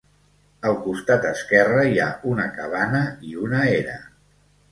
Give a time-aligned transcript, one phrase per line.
[0.69, 3.03] Al costat esquerre hi ha una cabana
[3.33, 4.01] i una era.